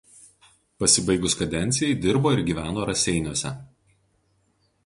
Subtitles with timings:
[0.83, 3.53] Pasibaigus kadencijai dirbo ir gyveno Raseiniuose.